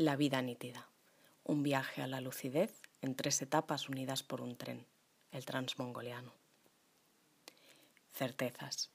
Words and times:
La 0.00 0.14
vida 0.14 0.40
nítida. 0.42 0.86
Un 1.42 1.64
viaje 1.64 2.02
a 2.02 2.06
la 2.06 2.20
lucidez 2.20 2.82
en 3.02 3.16
tres 3.16 3.42
etapas 3.42 3.88
unidas 3.88 4.22
por 4.22 4.40
un 4.40 4.56
tren, 4.56 4.86
el 5.32 5.44
transmongoliano. 5.44 6.34
Certezas. 8.12 8.92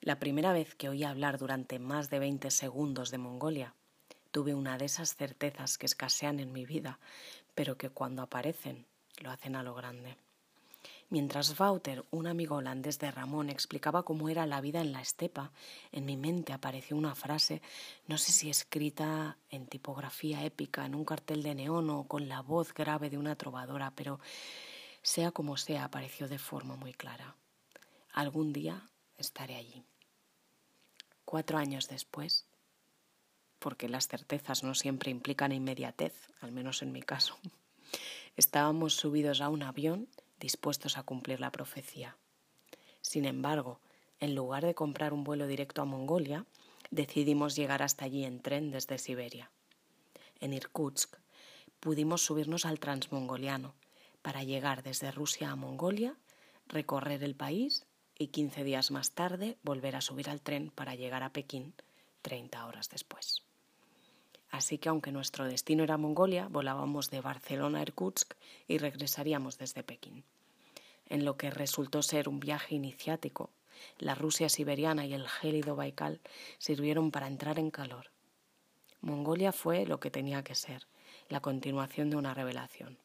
La 0.00 0.18
primera 0.18 0.52
vez 0.52 0.74
que 0.74 0.88
oí 0.88 1.04
hablar 1.04 1.38
durante 1.38 1.78
más 1.78 2.10
de 2.10 2.18
20 2.18 2.50
segundos 2.50 3.12
de 3.12 3.18
Mongolia, 3.18 3.76
tuve 4.32 4.56
una 4.56 4.76
de 4.76 4.86
esas 4.86 5.14
certezas 5.14 5.78
que 5.78 5.86
escasean 5.86 6.40
en 6.40 6.52
mi 6.52 6.66
vida, 6.66 6.98
pero 7.54 7.78
que 7.78 7.90
cuando 7.90 8.20
aparecen 8.20 8.86
lo 9.22 9.30
hacen 9.30 9.54
a 9.54 9.62
lo 9.62 9.76
grande. 9.76 10.16
Mientras 11.10 11.58
Wouter, 11.58 12.04
un 12.10 12.26
amigo 12.26 12.56
holandés 12.56 12.98
de 12.98 13.10
Ramón, 13.10 13.50
explicaba 13.50 14.04
cómo 14.04 14.28
era 14.28 14.46
la 14.46 14.60
vida 14.60 14.80
en 14.80 14.92
la 14.92 15.02
estepa, 15.02 15.52
en 15.92 16.06
mi 16.06 16.16
mente 16.16 16.52
apareció 16.52 16.96
una 16.96 17.14
frase, 17.14 17.60
no 18.06 18.16
sé 18.18 18.32
si 18.32 18.50
escrita 18.50 19.36
en 19.50 19.66
tipografía 19.66 20.44
épica, 20.44 20.86
en 20.86 20.94
un 20.94 21.04
cartel 21.04 21.42
de 21.42 21.54
neón 21.54 21.90
o 21.90 22.08
con 22.08 22.28
la 22.28 22.40
voz 22.40 22.72
grave 22.72 23.10
de 23.10 23.18
una 23.18 23.36
trovadora, 23.36 23.92
pero 23.94 24.18
sea 25.02 25.30
como 25.30 25.56
sea, 25.56 25.84
apareció 25.84 26.28
de 26.28 26.38
forma 26.38 26.76
muy 26.76 26.94
clara. 26.94 27.36
Algún 28.12 28.52
día 28.52 28.88
estaré 29.18 29.56
allí. 29.56 29.84
Cuatro 31.26 31.58
años 31.58 31.88
después, 31.88 32.46
porque 33.58 33.88
las 33.88 34.08
certezas 34.08 34.64
no 34.64 34.74
siempre 34.74 35.10
implican 35.10 35.52
inmediatez, 35.52 36.14
al 36.40 36.52
menos 36.52 36.82
en 36.82 36.92
mi 36.92 37.02
caso, 37.02 37.36
estábamos 38.36 38.94
subidos 38.94 39.42
a 39.42 39.50
un 39.50 39.62
avión 39.62 40.08
dispuestos 40.38 40.96
a 40.98 41.02
cumplir 41.02 41.40
la 41.40 41.52
profecía. 41.52 42.16
Sin 43.00 43.24
embargo, 43.24 43.80
en 44.20 44.34
lugar 44.34 44.64
de 44.64 44.74
comprar 44.74 45.12
un 45.12 45.24
vuelo 45.24 45.46
directo 45.46 45.82
a 45.82 45.84
Mongolia, 45.84 46.46
decidimos 46.90 47.56
llegar 47.56 47.82
hasta 47.82 48.04
allí 48.04 48.24
en 48.24 48.40
tren 48.40 48.70
desde 48.70 48.98
Siberia. 48.98 49.50
En 50.40 50.52
Irkutsk 50.52 51.16
pudimos 51.80 52.22
subirnos 52.22 52.64
al 52.64 52.80
transmongoliano 52.80 53.74
para 54.22 54.42
llegar 54.42 54.82
desde 54.82 55.10
Rusia 55.10 55.50
a 55.50 55.56
Mongolia, 55.56 56.16
recorrer 56.66 57.22
el 57.22 57.34
país 57.34 57.86
y 58.18 58.28
15 58.28 58.64
días 58.64 58.90
más 58.90 59.12
tarde 59.12 59.58
volver 59.62 59.96
a 59.96 60.00
subir 60.00 60.30
al 60.30 60.40
tren 60.40 60.70
para 60.70 60.94
llegar 60.94 61.22
a 61.22 61.32
Pekín 61.32 61.74
30 62.22 62.64
horas 62.66 62.88
después. 62.88 63.43
Así 64.54 64.78
que 64.78 64.88
aunque 64.88 65.10
nuestro 65.10 65.46
destino 65.46 65.82
era 65.82 65.96
Mongolia, 65.98 66.46
volábamos 66.48 67.10
de 67.10 67.20
Barcelona 67.20 67.80
a 67.80 67.82
Irkutsk 67.82 68.34
y 68.68 68.78
regresaríamos 68.78 69.58
desde 69.58 69.82
Pekín. 69.82 70.22
En 71.08 71.24
lo 71.24 71.36
que 71.36 71.50
resultó 71.50 72.02
ser 72.02 72.28
un 72.28 72.38
viaje 72.38 72.76
iniciático, 72.76 73.50
la 73.98 74.14
Rusia 74.14 74.48
siberiana 74.48 75.06
y 75.06 75.12
el 75.12 75.28
gélido 75.28 75.74
Baikal 75.74 76.20
sirvieron 76.58 77.10
para 77.10 77.26
entrar 77.26 77.58
en 77.58 77.72
calor. 77.72 78.12
Mongolia 79.00 79.50
fue 79.50 79.86
lo 79.86 79.98
que 79.98 80.12
tenía 80.12 80.44
que 80.44 80.54
ser, 80.54 80.86
la 81.28 81.40
continuación 81.40 82.08
de 82.08 82.16
una 82.16 82.32
revelación. 82.32 82.96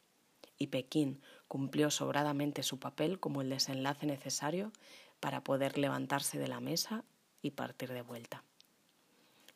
Y 0.60 0.68
Pekín 0.68 1.20
cumplió 1.48 1.90
sobradamente 1.90 2.62
su 2.62 2.78
papel 2.78 3.20
como 3.20 3.42
el 3.42 3.50
desenlace 3.50 4.06
necesario 4.06 4.72
para 5.20 5.44
poder 5.44 5.80
levantarse 5.80 6.38
de 6.38 6.48
la 6.48 6.60
mesa 6.60 7.06
y 7.42 7.52
partir 7.52 7.92
de 7.92 8.04
vuelta 8.04 8.44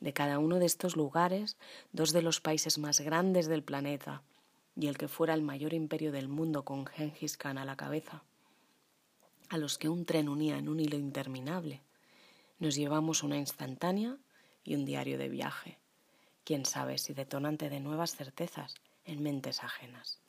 de 0.04 0.12
cada 0.12 0.38
uno 0.38 0.60
de 0.60 0.66
estos 0.66 0.98
lugares, 0.98 1.56
dos 1.94 2.12
de 2.12 2.22
los 2.22 2.42
países 2.42 2.78
más 2.78 3.00
grandes 3.00 3.48
del 3.48 3.64
planeta 3.64 4.22
y 4.76 4.88
el 4.88 4.98
que 4.98 5.08
fuera 5.08 5.34
el 5.34 5.42
mayor 5.42 5.74
imperio 5.74 6.12
del 6.12 6.28
mundo 6.28 6.66
con 6.66 6.86
Genghis 6.86 7.38
Khan 7.38 7.58
a 7.58 7.64
la 7.64 7.78
cabeza, 7.78 8.22
a 9.48 9.58
los 9.58 9.78
que 9.78 9.88
un 9.88 10.04
tren 10.04 10.28
unía 10.28 10.58
en 10.58 10.68
un 10.68 10.82
hilo 10.82 10.98
interminable, 10.98 11.82
nos 12.60 12.76
llevamos 12.76 13.24
una 13.24 13.38
instantánea 13.38 14.18
y 14.66 14.76
un 14.76 14.84
diario 14.84 15.18
de 15.18 15.30
viaje, 15.30 15.80
quién 16.44 16.66
sabe 16.66 16.98
si 16.98 17.14
detonante 17.14 17.70
de 17.70 17.80
nuevas 17.80 18.14
certezas 18.14 18.76
en 19.06 19.24
mentes 19.24 19.64
ajenas. 19.64 20.20